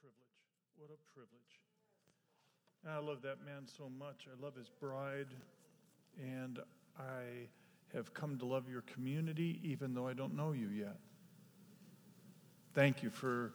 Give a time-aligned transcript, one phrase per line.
[0.00, 0.16] privilege.
[0.76, 1.60] What a privilege.
[2.88, 4.26] I love that man so much.
[4.26, 5.28] I love his bride.
[6.18, 6.58] And
[6.98, 7.48] I
[7.94, 10.96] have come to love your community even though I don't know you yet.
[12.74, 13.52] Thank you for.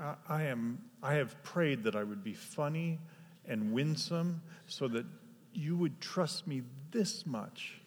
[0.00, 2.98] I, I, am, I have prayed that I would be funny
[3.46, 5.06] and winsome so that
[5.54, 7.80] you would trust me this much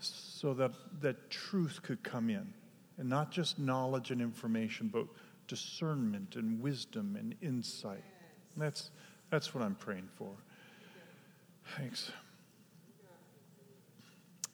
[0.00, 2.52] so that, that truth could come in.
[2.98, 5.06] And not just knowledge and information, but
[5.50, 8.04] discernment and wisdom and insight.
[8.54, 8.90] And that's,
[9.30, 10.30] that's what I'm praying for.
[11.76, 12.12] Thanks.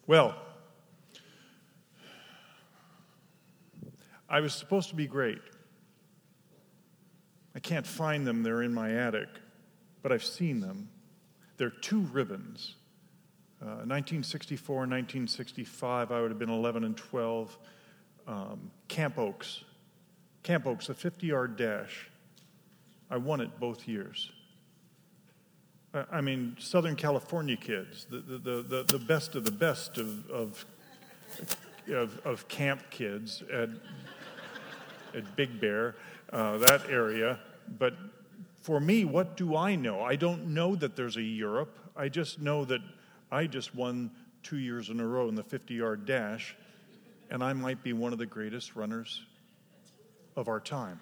[0.06, 0.34] Well,
[4.26, 5.38] I was supposed to be great.
[7.54, 9.28] I can't find them, they're in my attic,
[10.02, 10.88] but I've seen them.
[11.58, 12.76] They're two ribbons.
[13.60, 17.58] Uh, 1964 and 1965, I would have been 11 and 12.
[18.26, 19.64] Um, Camp Oakes.
[20.46, 22.08] Camp Oakes, a 50 yard dash.
[23.10, 24.30] I won it both years.
[26.12, 30.64] I mean, Southern California kids, the, the, the, the best of the best of, of,
[31.88, 33.70] of, of camp kids at,
[35.16, 35.96] at Big Bear,
[36.32, 37.40] uh, that area.
[37.76, 37.94] But
[38.62, 40.00] for me, what do I know?
[40.00, 41.76] I don't know that there's a Europe.
[41.96, 42.82] I just know that
[43.32, 44.12] I just won
[44.44, 46.54] two years in a row in the 50 yard dash,
[47.30, 49.24] and I might be one of the greatest runners
[50.36, 51.00] of our time.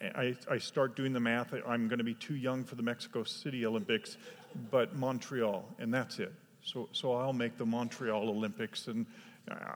[0.00, 1.54] I, I, start doing the math.
[1.66, 4.16] I'm going to be too young for the Mexico City Olympics,
[4.70, 6.32] but Montreal, and that's it.
[6.62, 9.06] So, so I'll make the Montreal Olympics, and
[9.50, 9.74] uh,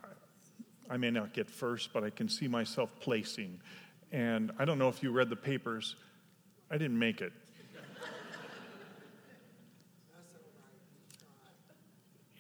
[0.89, 3.61] I may not get first, but I can see myself placing.
[4.11, 5.95] And I don't know if you read the papers,
[6.71, 7.33] I didn't make it.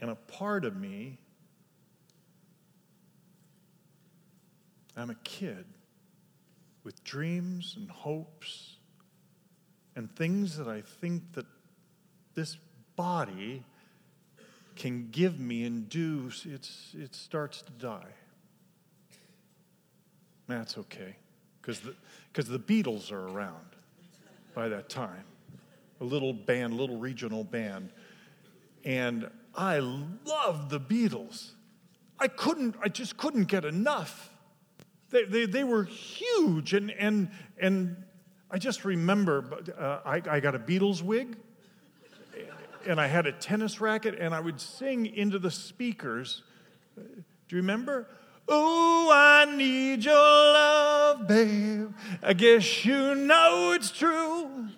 [0.00, 1.19] and a part of me,
[5.01, 5.65] I'm a kid
[6.84, 8.77] with dreams and hopes
[9.97, 11.47] and things that I think that
[12.34, 12.59] this
[12.97, 13.65] body
[14.77, 18.12] can give me and do, it's, it starts to die.
[20.49, 21.16] That's okay,
[21.60, 21.94] because the,
[22.34, 23.77] cause the Beatles are around
[24.55, 25.25] by that time.
[26.00, 27.91] A little band, little regional band.
[28.84, 31.53] And I love the Beatles.
[32.19, 34.29] I couldn't, I just couldn't get enough.
[35.10, 36.75] They, they, they were huge.
[36.75, 37.97] And, and, and
[38.50, 39.44] I just remember
[39.76, 41.37] uh, I, I got a Beatles wig
[42.87, 46.43] and I had a tennis racket and I would sing into the speakers.
[46.97, 48.06] Do you remember?
[48.48, 51.92] Oh, I need your love, babe.
[52.22, 54.69] I guess you know it's true.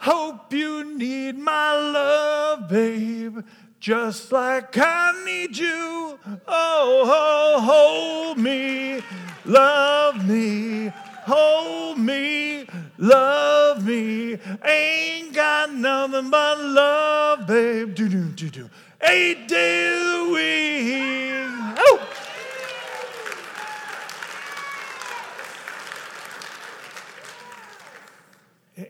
[0.00, 3.40] Hope you need my love, babe
[3.80, 6.18] just like I need you.
[6.46, 9.02] Oh, oh, hold me,
[9.44, 10.92] love me,
[11.24, 12.66] hold me,
[12.98, 14.38] love me.
[14.64, 17.94] Ain't got nothing but love, babe.
[17.94, 18.70] Do do do do.
[19.00, 21.74] Eight days a week.
[21.78, 22.08] Oh.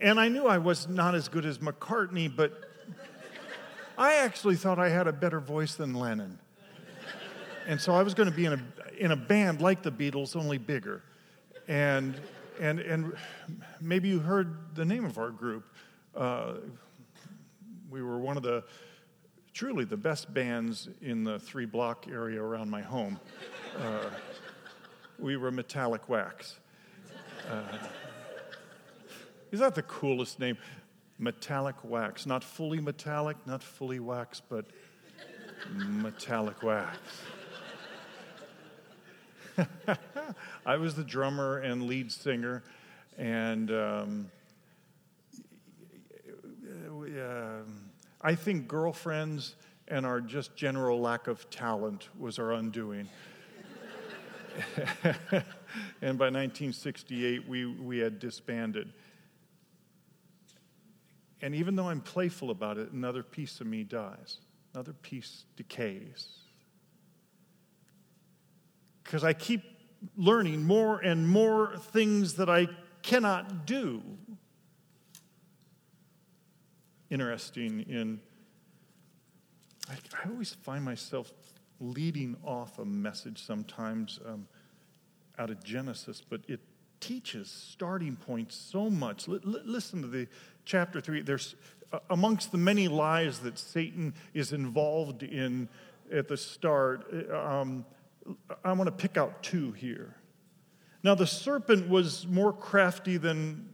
[0.01, 2.68] And I knew I was not as good as McCartney, but
[3.99, 6.39] I actually thought I had a better voice than Lennon.
[7.67, 8.63] And so I was going to be in a,
[8.97, 11.03] in a band like the Beatles, only bigger.
[11.67, 12.15] And,
[12.61, 13.13] and, and
[13.81, 15.65] maybe you heard the name of our group.
[16.15, 16.53] Uh,
[17.89, 18.63] we were one of the
[19.53, 23.19] truly the best bands in the three block area around my home.
[23.77, 24.09] Uh,
[25.19, 26.57] we were Metallic Wax.
[27.51, 27.63] Uh,
[29.51, 30.57] is that the coolest name?
[31.19, 32.25] Metallic wax.
[32.25, 34.65] Not fully metallic, not fully wax, but
[35.75, 36.97] metallic wax.
[40.65, 42.63] I was the drummer and lead singer,
[43.17, 44.31] and um,
[46.87, 47.63] uh,
[48.21, 49.55] I think girlfriends
[49.89, 53.09] and our just general lack of talent was our undoing.
[56.01, 58.91] and by 1968, we, we had disbanded.
[61.41, 64.37] And even though I'm playful about it, another piece of me dies,
[64.73, 66.27] another piece decays.
[69.03, 69.63] Because I keep
[70.15, 72.67] learning more and more things that I
[73.01, 74.01] cannot do.
[77.09, 78.19] Interesting in,
[79.89, 81.31] I, I always find myself
[81.79, 84.47] leading off a message sometimes um,
[85.39, 86.59] out of Genesis, but it
[86.99, 89.27] teaches starting points so much.
[89.27, 90.27] L- listen to the
[90.69, 91.21] chapter 3.
[91.21, 91.55] There's
[91.91, 95.67] uh, amongst the many lies that Satan is involved in
[96.13, 97.11] at the start.
[97.11, 97.85] Uh, um,
[98.63, 100.15] I want to pick out two here.
[101.01, 103.67] Now, the serpent was more crafty than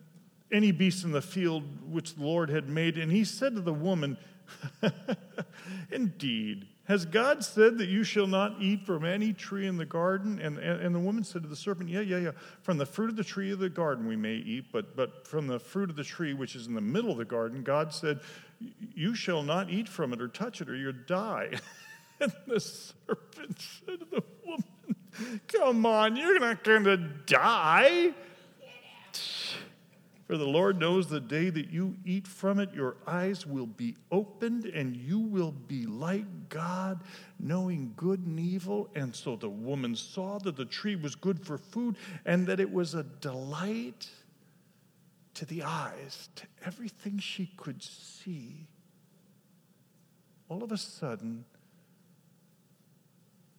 [0.54, 3.74] any beast in the field which the Lord had made, and he said to the
[3.74, 4.18] woman,
[5.92, 10.40] Indeed, has God said that you shall not eat from any tree in the garden?
[10.40, 12.32] And, and, and, the woman said to the serpent, Yeah, yeah, yeah.
[12.62, 15.48] From the fruit of the tree of the garden we may eat, but, but from
[15.48, 18.20] the fruit of the tree which is in the middle of the garden, God said,
[18.94, 21.52] You shall not eat from it or touch it or you'll die.
[22.20, 24.64] and the serpent said to the woman,
[25.48, 28.14] Come on, you're not going to die.
[30.26, 33.96] For the Lord knows the day that you eat from it, your eyes will be
[34.12, 37.02] opened and you will be like God,
[37.40, 38.90] knowing good and evil.
[38.96, 42.72] And so the woman saw that the tree was good for food and that it
[42.72, 44.10] was a delight
[45.36, 48.66] to the eyes, to everything she could see.
[50.50, 51.46] All of a sudden,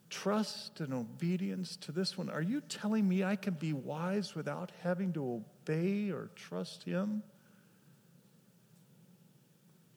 [0.09, 2.29] trust and obedience to this one.
[2.29, 5.56] Are you telling me I can be wise without having to obey?
[5.67, 7.23] Obey or trust Him.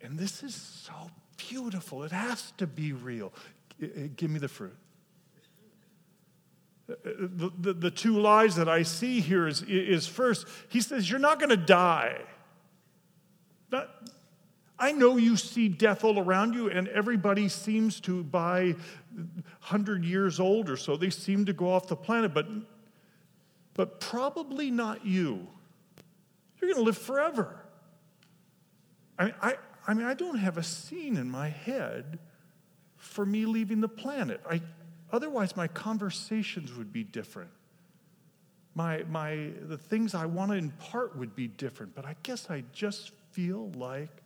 [0.00, 2.04] And this is so beautiful.
[2.04, 3.32] It has to be real.
[4.16, 4.76] Give me the fruit.
[6.88, 10.80] Uh, uh, the, the, the two lies that I see here is, is first, he
[10.80, 12.20] says, You're not going to die.
[13.70, 13.88] Not,
[14.78, 18.74] I know you see death all around you, and everybody seems to, by
[19.12, 22.48] 100 years old or so, they seem to go off the planet, but,
[23.74, 25.46] but probably not you.
[26.60, 27.62] You're going to live forever.
[29.18, 29.54] I mean, I,
[29.86, 32.18] I mean, I don't have a scene in my head
[32.96, 34.40] for me leaving the planet.
[34.48, 34.60] I,
[35.12, 37.50] otherwise, my conversations would be different.
[38.74, 41.94] My, my, the things I want to impart would be different.
[41.94, 44.22] But I guess I just feel like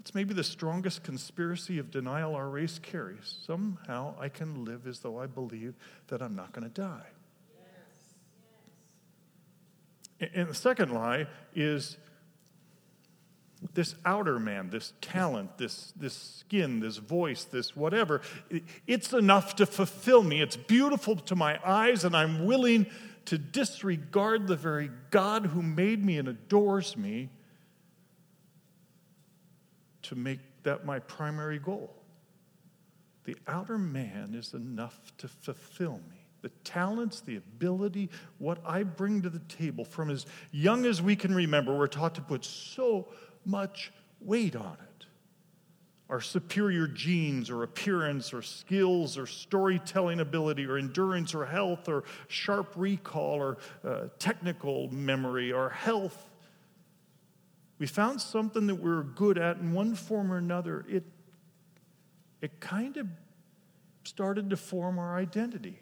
[0.00, 3.36] it's maybe the strongest conspiracy of denial our race carries.
[3.46, 5.74] Somehow I can live as though I believe
[6.08, 7.06] that I'm not going to die.
[10.34, 11.96] And the second lie is
[13.74, 18.20] this outer man, this talent, this, this skin, this voice, this whatever,
[18.86, 20.40] it's enough to fulfill me.
[20.40, 22.86] It's beautiful to my eyes, and I'm willing
[23.26, 27.28] to disregard the very God who made me and adores me
[30.02, 31.94] to make that my primary goal.
[33.24, 39.22] The outer man is enough to fulfill me the talents, the ability, what I bring
[39.22, 43.08] to the table from as young as we can remember, we're taught to put so
[43.44, 45.06] much weight on it.
[46.10, 52.04] Our superior genes or appearance or skills or storytelling ability or endurance or health or
[52.28, 56.28] sharp recall or uh, technical memory or health.
[57.78, 60.84] We found something that we we're good at in one form or another.
[60.88, 61.04] It,
[62.42, 63.06] it kind of
[64.04, 65.78] started to form our identity.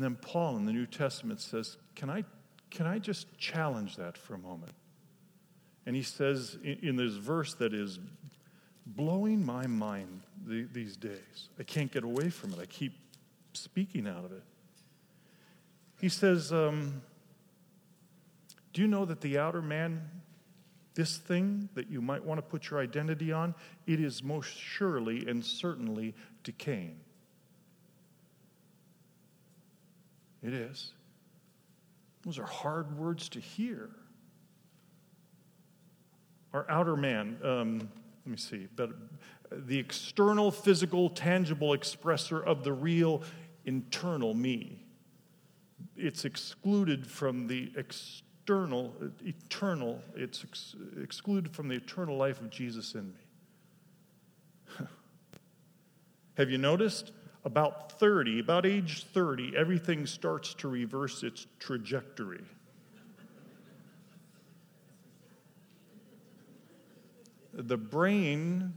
[0.00, 2.24] And then Paul in the New Testament says, Can I,
[2.70, 4.72] can I just challenge that for a moment?
[5.84, 7.98] And he says in, in this verse that is
[8.86, 12.58] blowing my mind the, these days, I can't get away from it.
[12.58, 12.94] I keep
[13.52, 14.42] speaking out of it.
[16.00, 17.02] He says, um,
[18.72, 20.00] Do you know that the outer man,
[20.94, 23.54] this thing that you might want to put your identity on,
[23.86, 27.00] it is most surely and certainly decaying?
[30.42, 30.92] It is.
[32.24, 33.90] Those are hard words to hear.
[36.52, 37.78] Our outer man, um,
[38.24, 38.90] let me see, but
[39.50, 43.22] the external, physical, tangible expresser of the real
[43.64, 44.84] internal me.
[45.96, 48.94] It's excluded from the external,
[49.24, 54.86] eternal, it's ex- excluded from the eternal life of Jesus in me.
[56.36, 57.12] Have you noticed?
[57.44, 62.42] About 30, about age 30, everything starts to reverse its trajectory.
[67.52, 68.74] The brain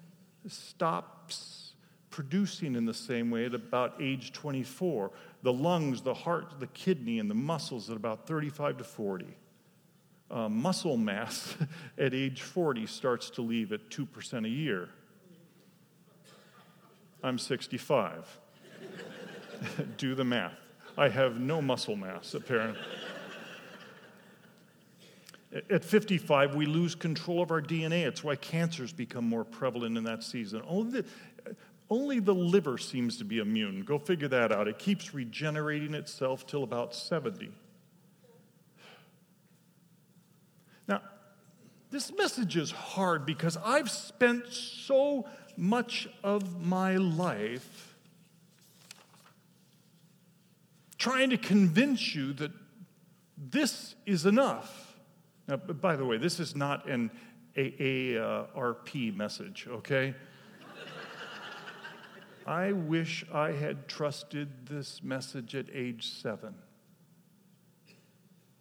[0.48, 1.74] stops
[2.10, 5.12] producing in the same way at about age 24.
[5.42, 9.38] The lungs, the heart, the kidney, and the muscles at about 35 to 40.
[10.32, 11.56] Uh, muscle mass
[11.98, 14.90] at age 40 starts to leave at 2% a year.
[17.24, 18.40] I'm 65.
[19.98, 20.54] Do the math.
[20.98, 22.80] I have no muscle mass, apparently.
[25.70, 28.06] At 55, we lose control of our DNA.
[28.08, 30.64] It's why cancers become more prevalent in that season.
[30.68, 31.56] Only the,
[31.90, 33.84] only the liver seems to be immune.
[33.84, 34.68] Go figure that out.
[34.68, 37.52] It keeps regenerating itself till about 70.
[40.88, 41.02] Now,
[41.92, 47.93] this message is hard because I've spent so much of my life
[51.04, 52.50] trying to convince you that
[53.38, 54.96] this is enough.
[55.50, 57.12] Now, by the way, this is not an
[57.58, 60.16] AARP message, okay?
[62.48, 66.56] I wish I had trusted this message at age seven.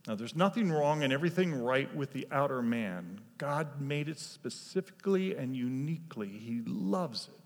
[0.09, 3.21] Now, there's nothing wrong and everything right with the outer man.
[3.39, 6.27] God made it specifically and uniquely.
[6.27, 7.42] He loves it.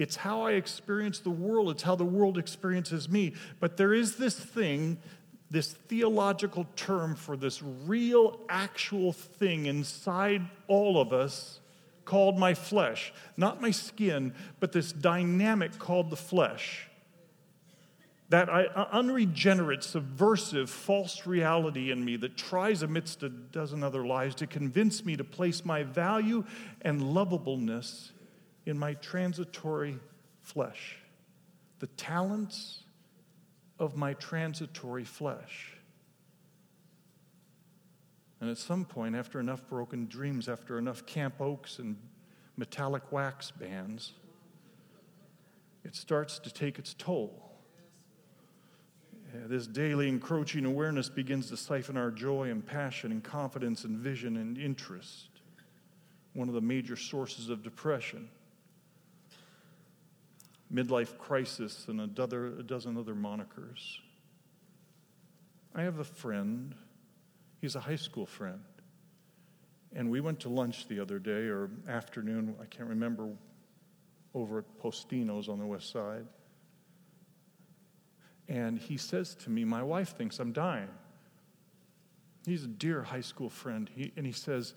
[0.00, 3.34] It's how I experience the world, it's how the world experiences me.
[3.60, 4.96] But there is this thing,
[5.50, 11.60] this theological term for this real, actual thing inside all of us
[12.06, 13.12] called my flesh.
[13.36, 16.88] Not my skin, but this dynamic called the flesh
[18.30, 24.36] that uh, unregenerate, subversive, false reality in me that tries amidst a dozen other lies
[24.36, 26.44] to convince me to place my value
[26.82, 28.12] and lovableness
[28.70, 29.98] in my transitory
[30.40, 30.96] flesh,
[31.80, 32.84] the talents
[33.78, 35.72] of my transitory flesh.
[38.40, 41.96] And at some point, after enough broken dreams, after enough Camp Oakes and
[42.56, 44.12] metallic wax bands,
[45.84, 47.50] it starts to take its toll.
[49.34, 53.98] Uh, this daily encroaching awareness begins to siphon our joy and passion and confidence and
[53.98, 55.28] vision and interest,
[56.34, 58.28] one of the major sources of depression.
[60.72, 63.98] Midlife crisis and a dozen other monikers.
[65.74, 66.74] I have a friend,
[67.60, 68.60] he's a high school friend.
[69.92, 73.30] And we went to lunch the other day or afternoon, I can't remember,
[74.34, 76.26] over at Postino's on the west side.
[78.48, 80.88] And he says to me, My wife thinks I'm dying.
[82.46, 83.90] He's a dear high school friend.
[83.94, 84.74] He, and he says,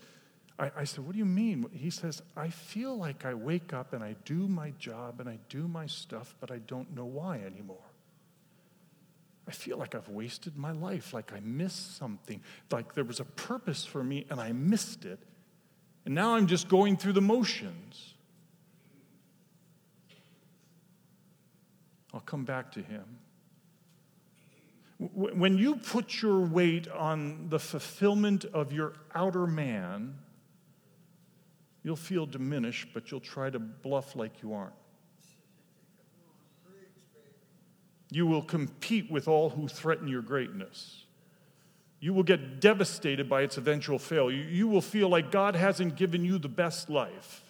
[0.58, 1.66] I, I said, What do you mean?
[1.72, 5.38] He says, I feel like I wake up and I do my job and I
[5.48, 7.78] do my stuff, but I don't know why anymore.
[9.46, 13.24] I feel like I've wasted my life, like I missed something, like there was a
[13.24, 15.18] purpose for me and I missed it.
[16.06, 18.14] And now I'm just going through the motions.
[22.12, 23.04] I'll come back to him.
[24.98, 30.14] When you put your weight on the fulfillment of your outer man,
[31.84, 34.74] you'll feel diminished, but you'll try to bluff like you aren't.
[38.10, 41.04] You will compete with all who threaten your greatness.
[42.00, 44.42] You will get devastated by its eventual failure.
[44.42, 47.42] You will feel like God hasn't given you the best life.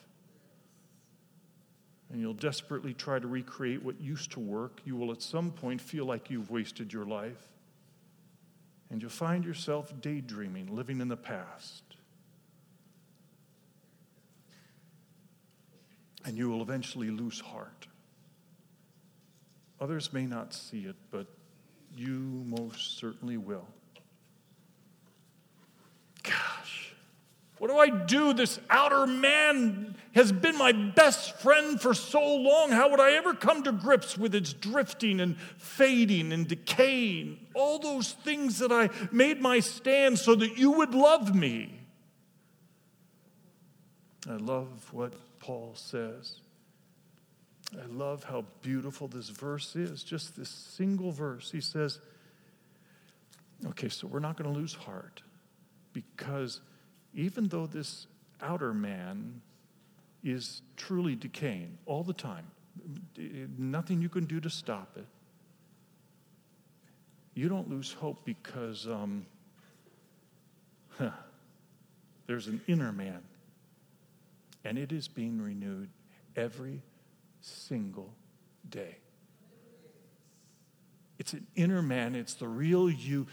[2.11, 4.81] And you'll desperately try to recreate what used to work.
[4.85, 7.49] You will at some point feel like you've wasted your life.
[8.91, 11.84] And you'll find yourself daydreaming, living in the past.
[16.25, 17.87] And you will eventually lose heart.
[19.81, 21.27] Others may not see it, but
[21.95, 23.67] you most certainly will.
[26.23, 26.95] Gosh,
[27.59, 28.33] what do I do?
[28.33, 32.71] This outer man has been my best friend for so long.
[32.71, 37.39] How would I ever come to grips with its drifting and fading and decaying?
[37.55, 41.81] All those things that I made my stand so that you would love me.
[44.29, 45.13] I love what
[45.45, 46.37] Paul says.
[47.75, 51.51] I love how beautiful this verse is, just this single verse.
[51.51, 52.01] He says,
[53.67, 55.23] okay, so we're not going to lose heart
[55.93, 56.61] because
[57.13, 58.07] even though this
[58.41, 59.43] outer man
[60.23, 62.47] is truly decaying all the time,
[63.59, 65.07] nothing you can do to stop it,
[67.35, 69.27] you don't lose hope because um,
[70.97, 71.11] huh,
[72.27, 73.21] there's an inner man,
[74.65, 75.91] and it is being renewed
[76.35, 76.83] every
[77.41, 78.15] single
[78.69, 78.97] day.
[81.19, 83.27] It's an inner man, it's the real you.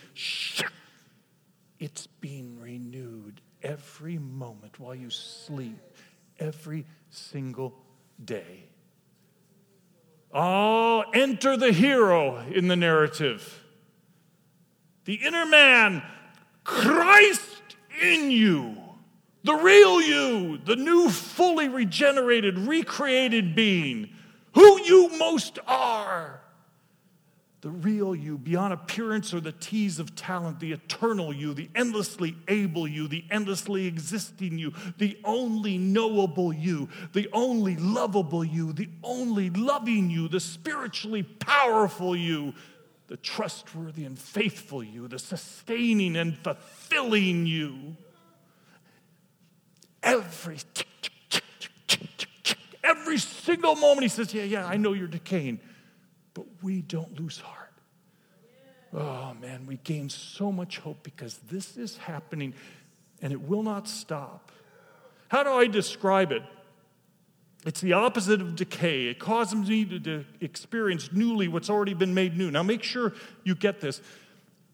[1.79, 5.79] It's being renewed every moment while you sleep,
[6.39, 7.73] every single
[8.23, 8.65] day.
[10.33, 13.63] Oh, enter the hero in the narrative.
[15.05, 16.03] The inner man,
[16.63, 18.77] Christ in you,
[19.43, 24.09] the real you, the new, fully regenerated, recreated being,
[24.53, 26.41] who you most are
[27.61, 32.35] the real you, beyond appearance or the tease of talent, the eternal you, the endlessly
[32.47, 38.89] able you, the endlessly existing you, the only knowable you, the only lovable you, the
[39.03, 42.51] only loving you, the spiritually powerful you,
[43.07, 47.95] the trustworthy and faithful you, the sustaining and fulfilling you.
[50.03, 50.57] Every
[52.83, 55.59] every single moment he says, Yeah, yeah, I know you're decaying.
[56.33, 57.73] But we don't lose heart.
[58.93, 62.53] Oh man, we gain so much hope because this is happening
[63.21, 64.51] and it will not stop.
[65.29, 66.43] How do I describe it?
[67.65, 69.07] It's the opposite of decay.
[69.07, 72.49] It causes me to, to, experience newly what's already been made new.
[72.49, 74.01] Now, make sure you get this.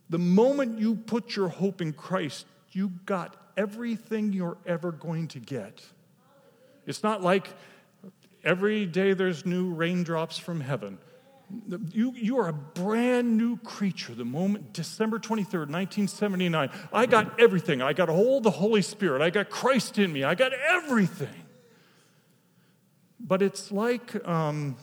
[0.09, 5.39] The moment you put your hope in Christ, you got everything you're ever going to
[5.39, 5.83] get.
[6.85, 7.49] It's not like
[8.43, 10.99] every day there's new raindrops from heaven.
[11.91, 16.69] You, you are a brand new creature the moment, December 23rd, 1979.
[16.91, 17.81] I got everything.
[17.81, 19.21] I got all the Holy Spirit.
[19.21, 20.23] I got Christ in me.
[20.23, 21.43] I got everything.
[23.19, 24.75] But it's like, um,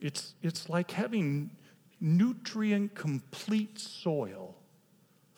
[0.00, 1.50] it's, it's like having
[2.00, 4.54] nutrient complete soil,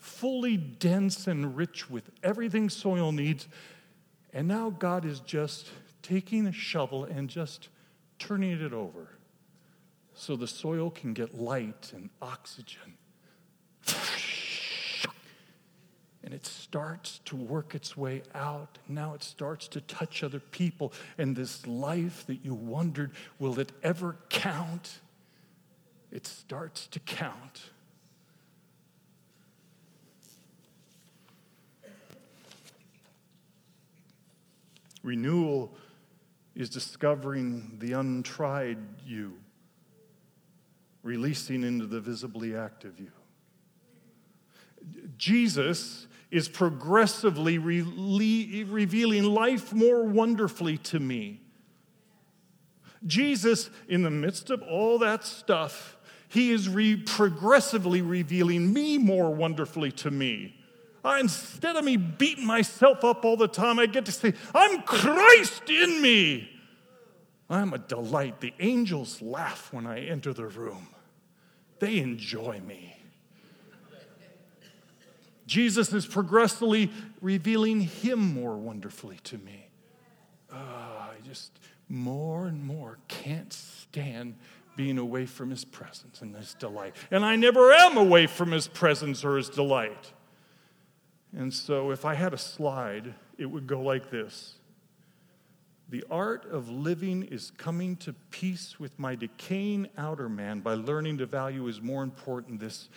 [0.01, 3.47] fully dense and rich with everything soil needs.
[4.33, 5.69] And now God is just
[6.03, 7.69] taking a shovel and just
[8.19, 9.09] turning it over
[10.15, 12.97] so the soil can get light and oxygen.
[16.23, 18.79] And it starts to work its way out.
[18.87, 20.93] Now it starts to touch other people.
[21.17, 25.01] And this life that you wondered, will it ever count?
[26.13, 27.71] It starts to count.
[35.03, 35.73] Renewal
[36.55, 39.35] is discovering the untried you,
[41.03, 43.11] releasing into the visibly active you.
[45.17, 47.83] Jesus is progressively re-
[48.65, 51.41] revealing life more wonderfully to me.
[53.07, 55.97] Jesus, in the midst of all that stuff,
[56.29, 60.60] he is re- progressively revealing me more wonderfully to me.
[61.05, 64.83] Uh, instead of me beating myself up all the time, I get to say, I'm
[64.83, 66.51] Christ in me.
[67.49, 68.41] I'm a delight.
[68.41, 70.89] The angels laugh when I enter the room,
[71.79, 72.97] they enjoy me.
[75.47, 79.67] Jesus is progressively revealing him more wonderfully to me.
[80.53, 81.59] Uh, I just
[81.89, 84.37] more and more can't stand
[84.77, 86.95] being away from his presence and his delight.
[87.11, 90.13] And I never am away from his presence or his delight.
[91.37, 94.57] And so if I had a slide, it would go like this
[95.89, 101.19] The art of living is coming to peace with my decaying outer man by learning
[101.19, 102.89] to value is more important this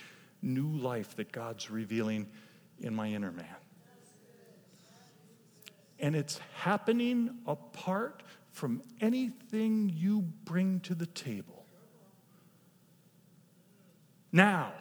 [0.41, 2.28] new life that God's revealing
[2.80, 3.46] in my inner man.
[6.00, 11.65] And it's happening apart from anything you bring to the table.
[14.32, 14.74] Now,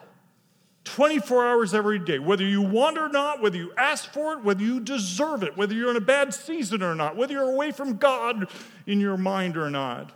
[0.93, 4.63] 24 hours every day, whether you want or not, whether you ask for it, whether
[4.63, 7.97] you deserve it, whether you're in a bad season or not, whether you're away from
[7.97, 8.47] God
[8.87, 10.13] in your mind or not.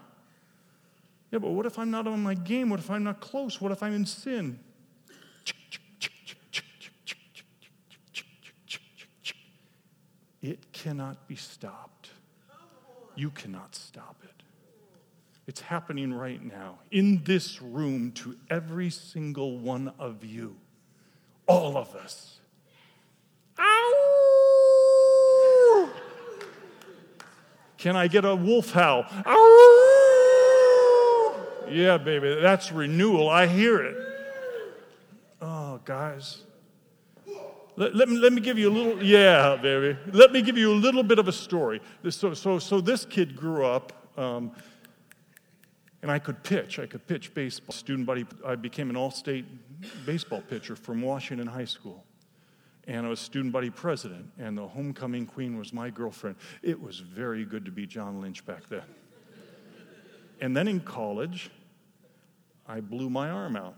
[1.30, 2.68] Yeah, but what if I'm not on my game?
[2.68, 3.58] What if I'm not close?
[3.58, 4.58] What if I'm in sin?
[10.42, 12.10] It cannot be stopped.
[13.14, 14.42] You cannot stop it.
[15.46, 20.56] It's happening right now in this room to every single one of you.
[21.46, 22.40] All of us.
[23.58, 24.26] Ow!
[27.78, 29.04] Can I get a wolf howl?
[29.26, 29.46] Ow!
[31.70, 33.28] Yeah, baby, that's renewal.
[33.28, 33.96] I hear it.
[35.40, 36.42] Oh, guys.
[37.76, 39.98] Let, let, me, let me give you a little, yeah, baby.
[40.12, 41.82] Let me give you a little bit of a story.
[42.08, 43.92] So, so, so this kid grew up.
[44.16, 44.52] Um,
[46.02, 46.78] and I could pitch.
[46.78, 47.74] I could pitch baseball.
[47.74, 49.44] Student body, I became an all state
[50.04, 52.04] baseball pitcher from Washington High School.
[52.88, 56.36] And I was student body president, and the homecoming queen was my girlfriend.
[56.62, 58.84] It was very good to be John Lynch back then.
[60.40, 61.50] And then in college,
[62.68, 63.74] I blew my arm out.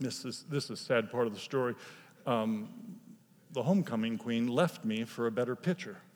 [0.00, 1.74] This is, this is a sad part of the story.
[2.26, 2.68] Um,
[3.52, 5.98] the homecoming queen left me for a better pitcher.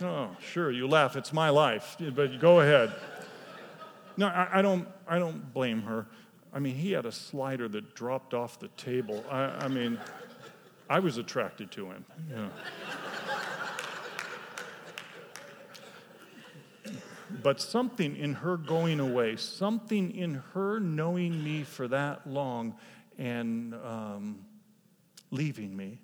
[0.00, 1.14] Oh, sure, you laugh.
[1.14, 2.92] It's my life, but go ahead.
[4.16, 6.06] No, I, I don't, I don't blame her.
[6.52, 9.24] I mean, he had a slider that dropped off the table.
[9.30, 9.98] I, I mean,
[10.88, 12.04] I was attracted to him.
[12.30, 12.48] Yeah.
[17.42, 22.74] but something in her going away, something in her knowing me for that long
[23.18, 24.44] and um,
[25.30, 26.00] leaving me,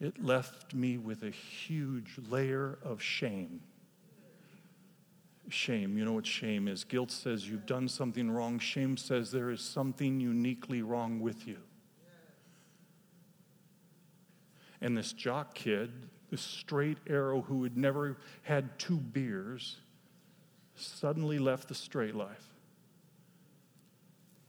[0.00, 3.60] it left me with a huge layer of shame.
[5.48, 6.82] Shame, you know what shame is?
[6.82, 8.58] Guilt says you've done something wrong.
[8.58, 11.58] Shame says there is something uniquely wrong with you.
[14.80, 15.92] And this jock kid,
[16.30, 19.76] this straight arrow who had never had two beers,
[20.74, 22.44] suddenly left the straight life.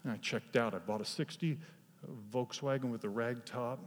[0.03, 0.73] And I checked out.
[0.73, 1.60] I bought a 60
[2.31, 3.79] Volkswagen with a rag top.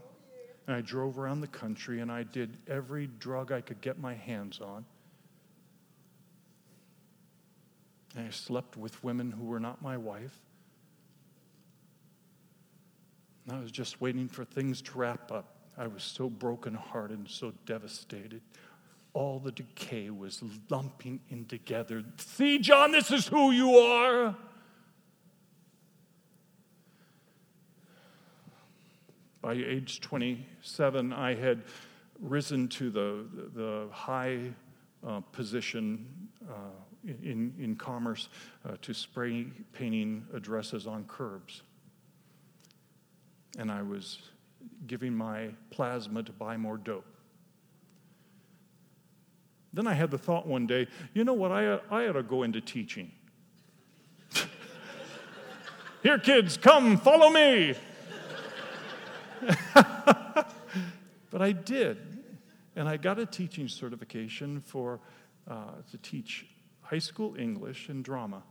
[0.66, 4.14] And I drove around the country and I did every drug I could get my
[4.14, 4.84] hands on.
[8.16, 10.40] And I slept with women who were not my wife.
[13.46, 15.56] And I was just waiting for things to wrap up.
[15.76, 18.42] I was so brokenhearted so devastated.
[19.12, 22.04] All the decay was lumping in together.
[22.18, 24.36] See, John, this is who you are.
[29.40, 31.62] By age 27, I had
[32.20, 34.52] risen to the, the high
[35.06, 36.54] uh, position uh,
[37.04, 38.28] in, in commerce
[38.64, 41.62] uh, to spray painting addresses on curbs.
[43.58, 44.18] And I was
[44.86, 47.06] giving my plasma to buy more dope.
[49.72, 52.42] Then I had the thought one day, you know what, I, I ought to go
[52.42, 53.12] into teaching.
[56.02, 57.74] Here, kids, come, follow me.
[61.30, 61.98] but I did.
[62.74, 65.00] And I got a teaching certification for,
[65.48, 66.46] uh, to teach
[66.90, 68.42] high school English and drama.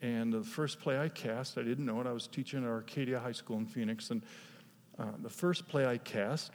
[0.00, 3.18] And the first play I cast, I didn't know it, I was teaching at Arcadia
[3.18, 4.10] High School in Phoenix.
[4.10, 4.22] And
[4.96, 6.52] uh, the first play I cast,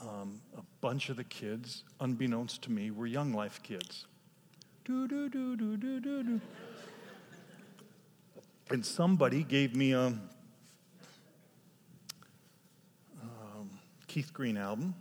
[0.00, 4.06] um, a bunch of the kids, unbeknownst to me, were Young Life kids.
[4.84, 6.40] Do, do, do, do, do, do, do.
[8.70, 10.20] And somebody gave me a um,
[14.06, 14.94] Keith Green album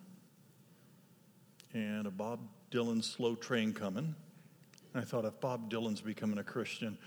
[1.74, 2.40] and a Bob
[2.72, 4.16] Dylan Slow Train Coming.
[4.94, 6.98] And I thought, if Bob Dylan's becoming a Christian,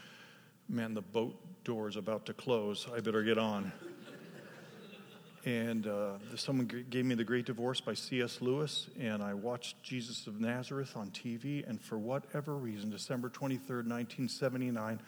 [0.69, 2.87] man, the boat door is about to close.
[2.95, 3.73] I better get on.
[5.45, 8.43] and uh, someone gave me The Great Divorce by C.S.
[8.43, 13.87] Lewis, and I watched Jesus of Nazareth on TV, and for whatever reason, December 23rd,
[13.87, 15.01] 1979,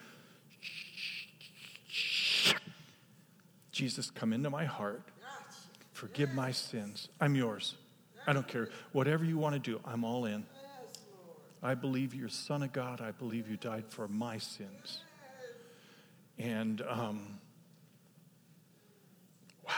[3.73, 5.03] Jesus, come into my heart,
[5.93, 7.09] forgive my sins.
[7.21, 7.77] I'm yours.
[8.31, 8.69] I don't care.
[8.93, 10.47] Whatever you want to do, I'm all in.
[11.65, 13.01] I believe you're Son of God.
[13.01, 15.01] I believe you died for my sins.
[16.39, 17.41] And um,
[19.67, 19.73] wow.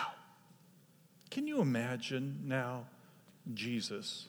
[1.30, 2.84] Can you imagine now
[3.54, 4.28] Jesus?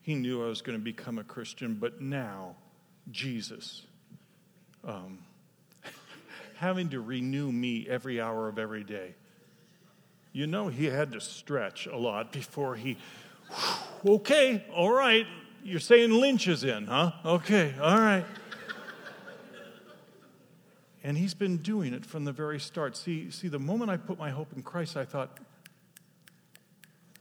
[0.00, 2.54] He knew I was going to become a Christian, but now
[3.10, 3.82] Jesus
[4.84, 5.18] um,
[6.54, 9.16] having to renew me every hour of every day.
[10.32, 12.96] You know, he had to stretch a lot before he,
[14.06, 15.26] okay, all right,
[15.64, 17.12] you're saying Lynch is in, huh?
[17.24, 18.24] Okay, all right.
[21.02, 22.96] and he's been doing it from the very start.
[22.96, 25.38] See, see, the moment I put my hope in Christ, I thought,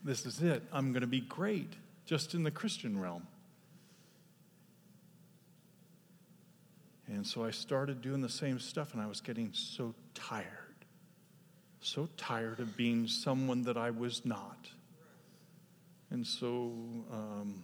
[0.04, 0.64] this is it.
[0.72, 1.74] I'm going to be great
[2.06, 3.26] just in the Christian realm.
[7.08, 10.67] And so I started doing the same stuff, and I was getting so tired
[11.82, 14.68] so tired of being someone that I was not.
[16.10, 16.74] And so,
[17.12, 17.64] um,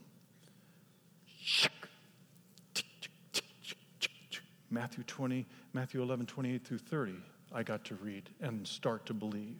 [4.69, 7.13] Matthew 20, Matthew 11, 28 through 30,
[7.53, 9.57] I got to read and start to believe.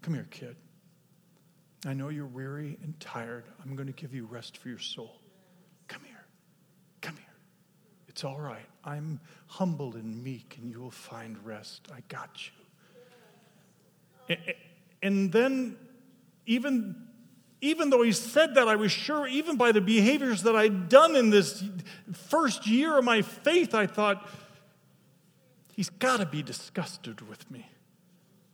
[0.00, 0.56] Come here, kid.
[1.86, 3.44] I know you're weary and tired.
[3.62, 5.20] I'm going to give you rest for your soul.
[5.88, 6.24] Come here.
[7.02, 7.24] Come here.
[8.08, 8.66] It's all right.
[8.84, 11.88] I'm humble and meek, and you will find rest.
[11.94, 12.59] I got you.
[15.02, 15.76] And then,
[16.46, 16.94] even,
[17.60, 21.16] even though he said that, I was sure, even by the behaviors that I'd done
[21.16, 21.64] in this
[22.12, 24.28] first year of my faith, I thought,
[25.72, 27.66] he's got to be disgusted with me.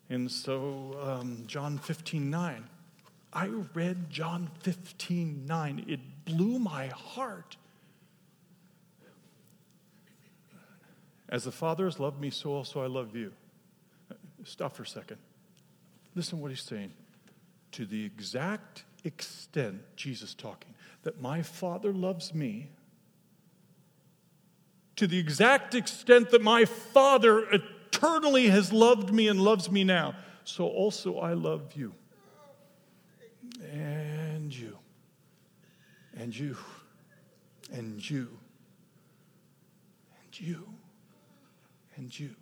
[0.09, 2.65] And so, um, John 15 9,
[3.33, 5.85] I read John 15 9.
[5.89, 7.57] It blew my heart.
[11.29, 13.33] As the Father has loved me, so also I love you.
[14.45, 15.19] Stop for a second.
[16.17, 16.93] Listen to what he's saying.
[17.73, 22.71] To the exact extent, Jesus talking, that my Father loves me,
[24.97, 30.17] to the exact extent that my Father eternally has loved me and loves me now,
[30.43, 31.93] so also I love you.
[33.71, 34.79] And you.
[36.17, 36.57] And you.
[37.71, 38.39] And you.
[40.25, 40.67] And you.
[41.97, 42.35] And you.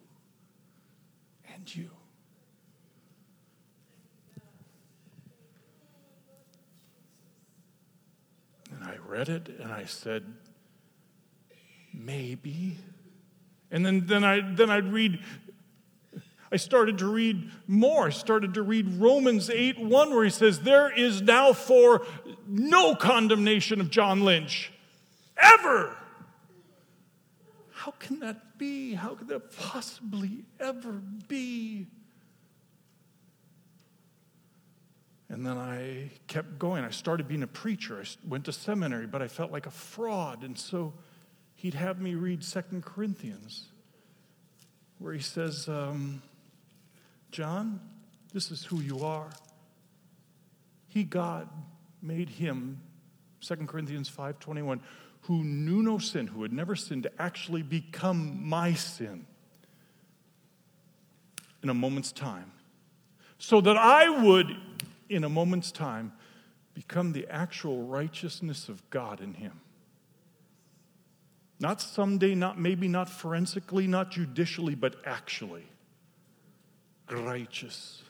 [1.53, 1.91] And you.
[1.91, 2.04] And
[8.83, 10.25] I read it and I said,
[11.93, 12.79] maybe.
[13.71, 15.21] And then, then, I, then I'd read,
[16.53, 18.07] I started to read more.
[18.07, 22.07] I started to read Romans 8 1, where he says, There is now for
[22.47, 24.73] no condemnation of John Lynch,
[25.37, 25.97] ever.
[27.73, 28.95] How can that be?
[28.95, 30.93] How could that possibly ever
[31.29, 31.87] be?
[35.35, 36.85] And then I kept going.
[36.85, 38.01] I started being a preacher.
[38.01, 40.45] I went to seminary, but I felt like a fraud.
[40.45, 40.95] And so
[41.57, 43.65] he'd have me read Second Corinthians,
[44.99, 46.23] where he says, um,
[47.33, 47.81] John,
[48.33, 49.29] this is who you are.
[50.87, 51.49] He, God,
[52.01, 52.81] made him,
[53.41, 54.79] 2 Corinthians 5.21,
[55.23, 59.27] who knew no sin, who had never sinned, to actually become my sin
[61.61, 62.53] in a moment's time,
[63.39, 64.57] so that I would
[65.09, 66.13] in a moment's time,
[66.75, 69.61] become the actual righteousness of God in him.
[71.61, 75.65] Not someday, not maybe, not forensically, not judicially, but actually
[77.11, 78.03] righteous.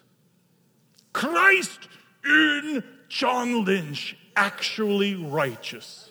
[1.13, 1.89] Christ
[2.25, 6.11] in John Lynch, actually righteous.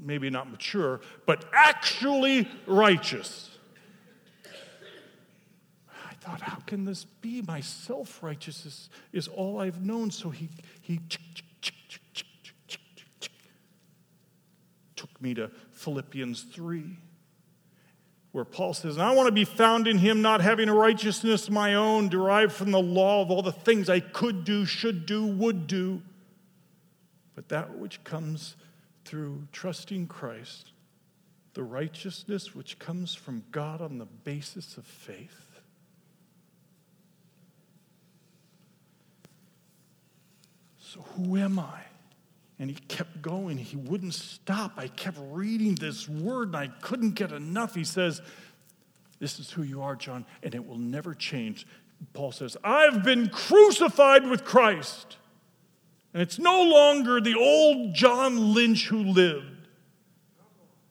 [0.00, 3.49] Maybe not mature, but actually righteous
[6.20, 7.42] thought, how can this be?
[7.42, 10.10] My self righteousness is all I've known.
[10.10, 10.48] So he,
[10.80, 11.00] he
[14.96, 16.84] took me to Philippians 3,
[18.32, 21.54] where Paul says, I want to be found in him, not having a righteousness of
[21.54, 25.26] my own, derived from the law of all the things I could do, should do,
[25.26, 26.02] would do,
[27.34, 28.56] but that which comes
[29.04, 30.72] through trusting Christ,
[31.54, 35.46] the righteousness which comes from God on the basis of faith.
[40.92, 41.82] So, who am I?
[42.58, 43.56] And he kept going.
[43.58, 44.72] He wouldn't stop.
[44.76, 47.76] I kept reading this word and I couldn't get enough.
[47.76, 48.20] He says,
[49.20, 51.64] This is who you are, John, and it will never change.
[52.12, 55.16] Paul says, I've been crucified with Christ.
[56.12, 59.68] And it's no longer the old John Lynch who lived,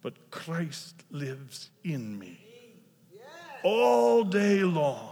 [0.02, 2.40] but Christ lives in me
[3.64, 5.09] all day long.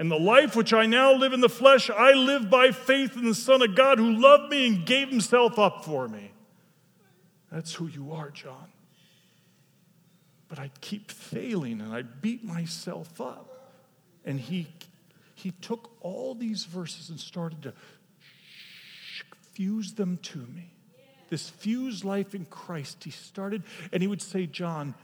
[0.00, 3.26] And the life which I now live in the flesh, I live by faith in
[3.26, 6.32] the Son of God who loved me and gave himself up for me.
[7.52, 8.72] That's who you are, John.
[10.48, 13.74] But I keep failing and I beat myself up.
[14.24, 14.68] And he,
[15.34, 17.74] he took all these verses and started to
[19.52, 20.72] fuse them to me.
[21.28, 24.94] This fused life in Christ, he started, and he would say, John,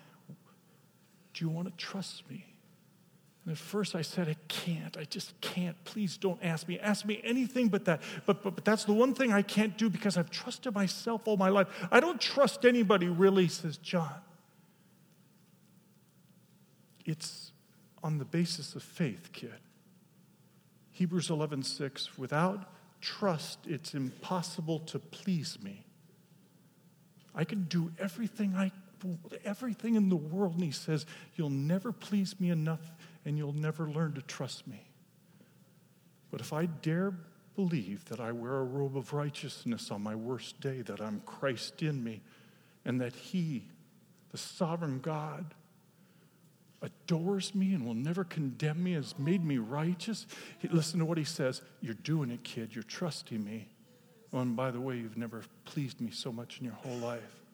[1.34, 2.46] do you want to trust me?
[3.46, 4.96] And at first I said, I can't.
[4.96, 5.76] I just can't.
[5.84, 6.80] Please don't ask me.
[6.80, 8.02] Ask me anything but that.
[8.26, 11.36] But, but, but that's the one thing I can't do because I've trusted myself all
[11.36, 11.68] my life.
[11.92, 14.16] I don't trust anybody really, says John.
[17.04, 17.52] It's
[18.02, 19.54] on the basis of faith, kid.
[20.90, 22.68] Hebrews 11, 6, without
[23.00, 25.84] trust, it's impossible to please me.
[27.32, 28.72] I can do everything I
[29.44, 32.80] everything in the world, and he says, You'll never please me enough
[33.26, 34.80] and you'll never learn to trust me.
[36.30, 37.12] But if I dare
[37.56, 41.82] believe that I wear a robe of righteousness on my worst day, that I'm Christ
[41.82, 42.22] in me,
[42.84, 43.64] and that He,
[44.30, 45.54] the sovereign God,
[46.82, 50.26] adores me and will never condemn me, has made me righteous.
[50.70, 52.74] Listen to what He says You're doing it, kid.
[52.74, 53.68] You're trusting me.
[54.32, 57.45] Oh, and by the way, you've never pleased me so much in your whole life.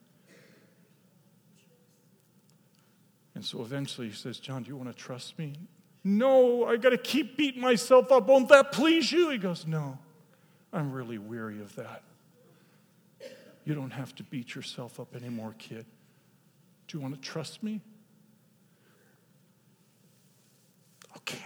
[3.35, 5.55] And so eventually he says, John, do you want to trust me?
[6.05, 8.27] No, I got to keep beating myself up.
[8.27, 9.31] Won't that please you?
[9.31, 9.99] He goes, No,
[10.73, 12.03] I'm really weary of that.
[13.65, 15.87] You don't have to beat yourself up anymore, kid.
[16.89, 17.81] Do you want to trust me?
[21.19, 21.39] Okay.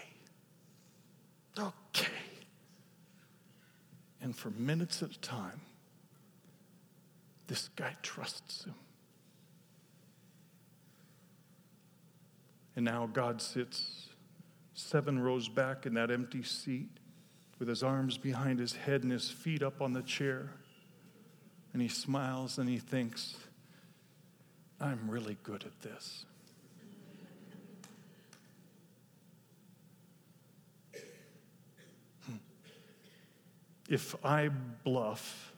[1.58, 2.06] Okay.
[4.22, 5.60] And for minutes at a time,
[7.46, 8.74] this guy trusts him.
[12.76, 14.10] And now God sits
[14.74, 16.90] seven rows back in that empty seat
[17.58, 20.50] with his arms behind his head and his feet up on the chair.
[21.72, 23.36] And he smiles and he thinks,
[24.78, 26.26] I'm really good at this.
[32.26, 32.36] Hmm.
[33.88, 34.50] If I
[34.84, 35.55] bluff,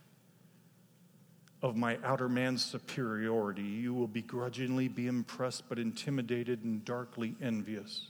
[1.63, 8.09] of my outer man's superiority, you will begrudgingly be impressed, but intimidated and darkly envious.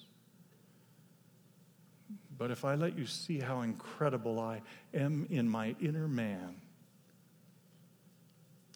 [2.37, 4.63] But if I let you see how incredible I
[4.95, 6.61] am in my inner man,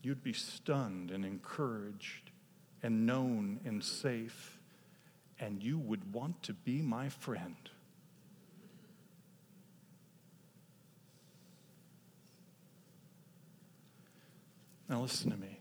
[0.03, 2.31] you'd be stunned and encouraged
[2.83, 4.59] and known and safe.
[5.43, 7.57] and you would want to be my friend.
[14.93, 15.59] Now, listen to me.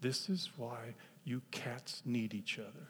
[0.00, 2.88] This is why you cats need each other.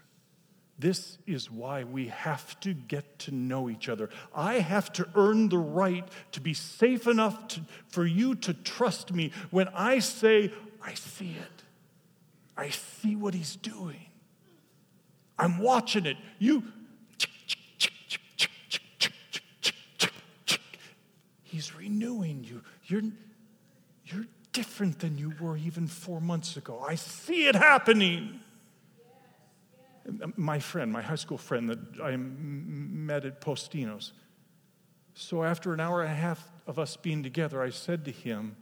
[0.78, 4.10] This is why we have to get to know each other.
[4.32, 9.12] I have to earn the right to be safe enough to, for you to trust
[9.12, 11.62] me when I say, I see it.
[12.56, 14.06] I see what he's doing.
[15.36, 16.16] I'm watching it.
[16.38, 16.62] You.
[21.42, 22.62] He's renewing you.
[22.84, 23.10] You're,
[24.52, 26.84] different than you were even four months ago.
[26.86, 28.40] I see it happening.
[30.36, 34.12] My friend, my high school friend that I met at Postino's.
[35.14, 38.56] So after an hour and a half of us being together, I said to him,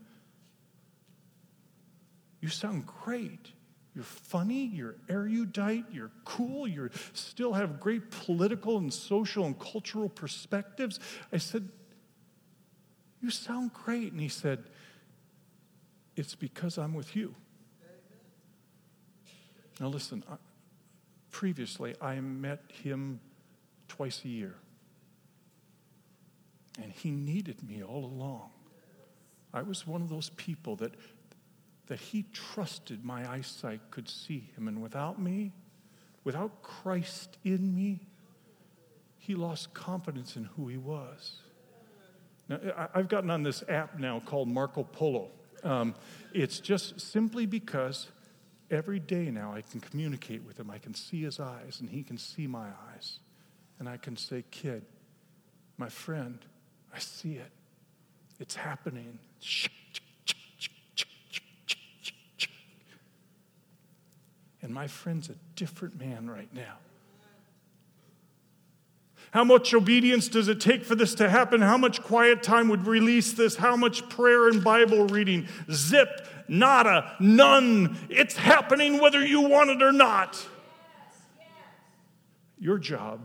[2.41, 3.53] You sound great.
[3.95, 10.09] You're funny, you're erudite, you're cool, you still have great political and social and cultural
[10.09, 11.01] perspectives.
[11.33, 11.69] I said,
[13.21, 14.13] You sound great.
[14.13, 14.65] And he said,
[16.21, 17.35] It's because I'm with you.
[19.81, 20.23] Now, listen,
[21.31, 23.21] previously I met him
[23.89, 24.55] twice a year,
[26.77, 28.51] and he needed me all along.
[29.55, 30.93] I was one of those people that
[31.87, 34.69] that he trusted my eyesight could see him.
[34.69, 35.53] And without me,
[36.23, 38.07] without Christ in me,
[39.17, 41.39] he lost confidence in who he was.
[42.47, 42.61] Now,
[42.95, 45.31] I've gotten on this app now called Marco Polo.
[45.63, 45.95] Um,
[46.33, 48.09] it's just simply because
[48.71, 50.71] every day now I can communicate with him.
[50.71, 53.19] I can see his eyes, and he can see my eyes.
[53.79, 54.85] And I can say, Kid,
[55.77, 56.39] my friend,
[56.95, 57.51] I see it.
[58.39, 59.19] It's happening.
[64.63, 66.77] And my friend's a different man right now.
[69.33, 71.61] How much obedience does it take for this to happen?
[71.61, 73.57] How much quiet time would release this?
[73.57, 75.47] How much prayer and Bible reading?
[75.71, 77.97] Zip, nada, none.
[78.09, 80.45] It's happening whether you want it or not.
[82.59, 83.21] Your job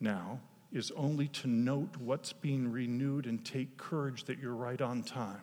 [0.00, 0.40] now
[0.72, 5.42] is only to note what's being renewed and take courage that you're right on time.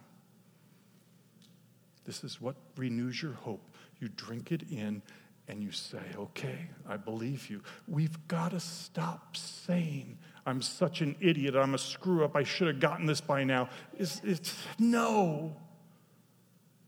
[2.05, 3.61] This is what renews your hope.
[3.99, 5.01] You drink it in
[5.47, 7.61] and you say, Okay, I believe you.
[7.87, 12.67] We've got to stop saying, I'm such an idiot, I'm a screw up, I should
[12.67, 13.69] have gotten this by now.
[13.97, 15.55] It's, it's no.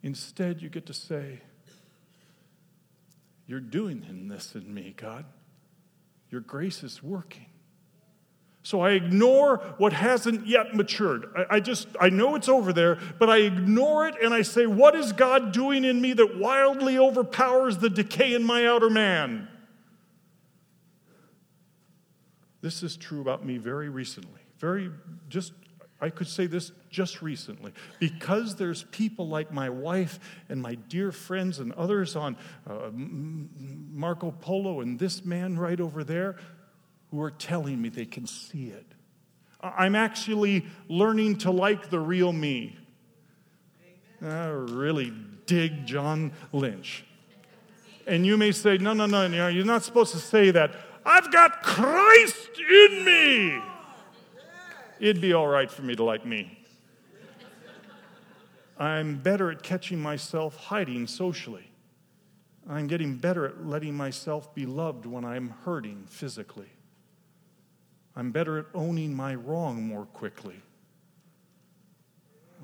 [0.03, 1.41] Instead, you get to say,
[3.47, 5.25] You're doing this in me, God.
[6.29, 7.47] Your grace is working.
[8.65, 11.27] So I ignore what hasn't yet matured.
[11.37, 14.65] I, I, just, I know it's over there, but I ignore it and I say,
[14.65, 19.47] What is God doing in me that wildly overpowers the decay in my outer man?
[22.61, 24.41] This is true about me very recently.
[24.57, 24.89] Very,
[25.29, 25.53] just,
[26.01, 27.71] I could say this just recently.
[27.99, 32.35] Because there's people like my wife and my dear friends and others on
[32.67, 36.37] uh, Marco Polo and this man right over there
[37.15, 38.85] who are telling me they can see it.
[39.61, 42.77] I'm actually learning to like the real me.
[44.21, 45.13] I really
[45.45, 47.05] dig John Lynch.
[48.05, 50.75] And you may say, no, no, no, you're not supposed to say that.
[51.05, 53.61] I've got Christ in me.
[54.99, 56.59] It'd be all right for me to like me.
[58.77, 61.71] I'm better at catching myself hiding socially.
[62.69, 66.67] I'm getting better at letting myself be loved when I'm hurting physically.
[68.15, 70.61] I'm better at owning my wrong more quickly.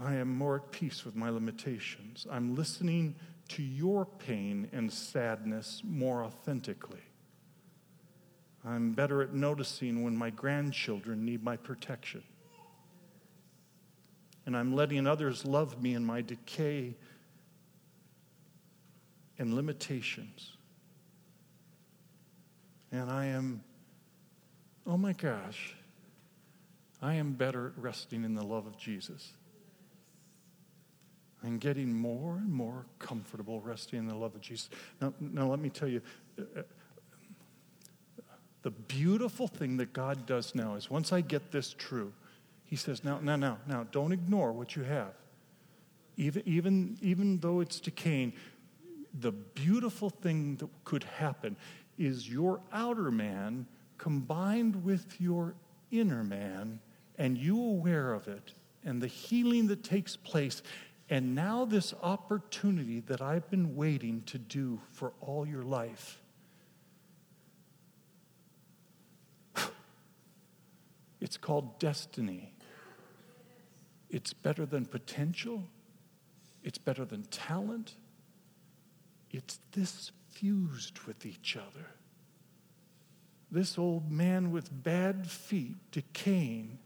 [0.01, 2.25] I am more at peace with my limitations.
[2.31, 3.15] I'm listening
[3.49, 7.03] to your pain and sadness more authentically.
[8.63, 12.23] I'm better at noticing when my grandchildren need my protection.
[14.45, 16.95] And I'm letting others love me in my decay
[19.37, 20.57] and limitations.
[22.91, 23.63] And I am
[24.91, 25.73] oh my gosh,
[27.01, 29.31] I am better at resting in the love of Jesus.
[31.43, 34.69] I'm getting more and more comfortable resting in the love of Jesus.
[34.99, 36.01] Now, now let me tell you
[36.37, 36.63] uh, uh,
[38.63, 42.11] the beautiful thing that God does now is once I get this true,
[42.65, 45.13] He says, now, now, now, now, don't ignore what you have.
[46.17, 48.33] Even, even, even though it's decaying,
[49.17, 51.55] the beautiful thing that could happen
[51.97, 53.67] is your outer man
[54.01, 55.53] combined with your
[55.91, 56.79] inner man
[57.19, 60.63] and you aware of it and the healing that takes place,
[61.07, 66.19] and now this opportunity that I've been waiting to do for all your life.
[71.21, 72.51] It's called destiny.
[74.09, 75.69] It's better than potential.
[76.63, 77.93] It's better than talent.
[79.29, 81.85] It's this fused with each other.
[83.51, 86.79] This old man with bad feet, decaying,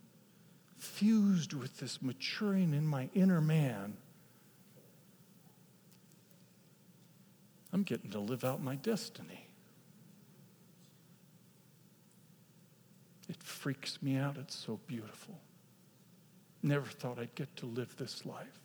[0.80, 3.97] fused with this maturing in my inner man.
[7.72, 9.47] I'm getting to live out my destiny.
[13.30, 14.38] It freaks me out.
[14.38, 15.36] It's so beautiful.
[16.63, 18.59] Never thought I'd get to live this life.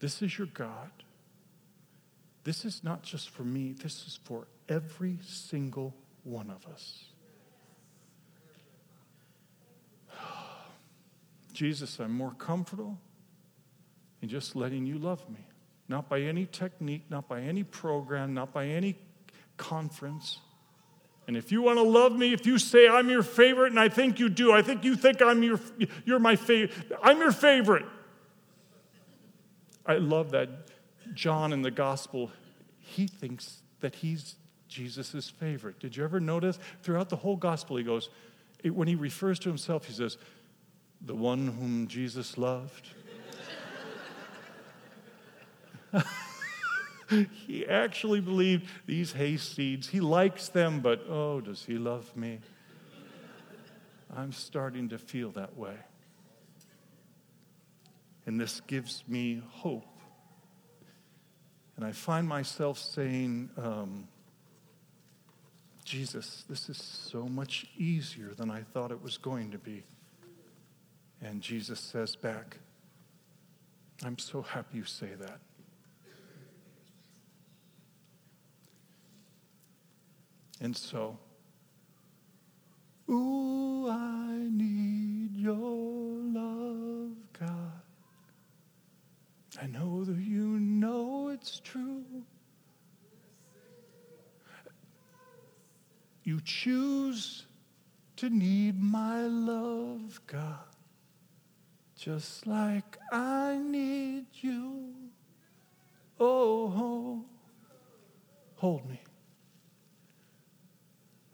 [0.00, 0.90] This is your God.
[2.44, 5.94] This is not just for me, this is for every single
[6.26, 7.04] one of us.
[11.52, 12.98] Jesus, I'm more comfortable
[14.20, 15.46] in just letting you love me.
[15.88, 18.98] Not by any technique, not by any program, not by any
[19.56, 20.40] conference.
[21.28, 23.88] And if you want to love me, if you say I'm your favorite, and I
[23.88, 25.60] think you do, I think you think I'm your,
[26.04, 26.72] you're my favorite,
[27.02, 27.86] I'm your favorite.
[29.84, 30.48] I love that
[31.14, 32.32] John in the gospel,
[32.80, 34.34] he thinks that he's
[34.68, 35.78] Jesus' favorite.
[35.80, 36.58] Did you ever notice?
[36.82, 38.10] Throughout the whole gospel, he goes,
[38.64, 40.16] when he refers to himself, he says,
[41.00, 42.88] the one whom Jesus loved.
[47.46, 49.88] he actually believed these hayseeds.
[49.88, 52.40] He likes them, but oh, does he love me?
[54.16, 55.74] I'm starting to feel that way.
[58.24, 59.86] And this gives me hope.
[61.76, 64.08] And I find myself saying, um,
[65.86, 69.84] Jesus, this is so much easier than I thought it was going to be.
[71.22, 72.58] And Jesus says back,
[74.04, 75.38] I'm so happy you say that.
[80.60, 81.16] And so,
[83.08, 87.80] ooh, I need your love, God.
[89.62, 92.02] I know that you know it's true.
[96.26, 97.46] You choose
[98.16, 100.58] to need my love, God,
[101.96, 104.92] just like I need you.
[106.18, 107.24] Oh,
[108.56, 109.00] hold me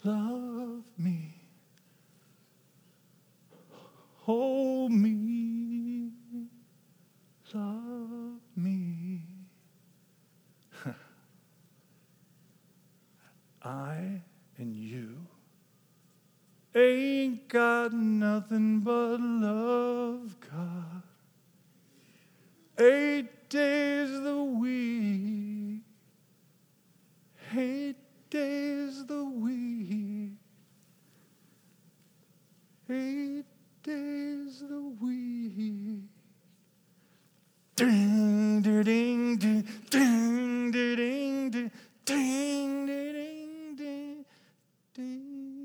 [0.04, 1.34] love me,
[4.16, 6.10] hold me,
[7.54, 9.22] love me.
[13.62, 14.22] I
[14.62, 15.16] and you.
[16.74, 21.02] Ain't got nothing but love, God.
[22.78, 25.82] Eight days the week.
[27.56, 27.96] Eight
[28.30, 30.38] days the week.
[32.88, 33.44] Eight
[33.82, 36.04] days the week.
[37.74, 41.70] Ding, ding, ding, ding, ding, ding, ding,
[42.06, 43.41] ding, ding
[44.94, 45.61] ding.